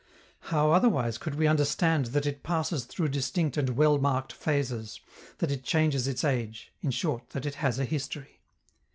How 0.49 0.71
otherwise 0.71 1.19
could 1.19 1.35
we 1.35 1.45
understand 1.45 2.07
that 2.07 2.25
it 2.25 2.41
passes 2.41 2.85
through 2.85 3.09
distinct 3.09 3.55
and 3.55 3.77
well 3.77 3.99
marked 3.99 4.33
phases, 4.33 4.99
that 5.37 5.51
it 5.51 5.61
changes 5.63 6.07
its 6.07 6.23
age 6.23 6.73
in 6.81 6.89
short, 6.89 7.29
that 7.33 7.45
it 7.45 7.53
has 7.61 7.77
a 7.77 7.85
history? 7.85 8.41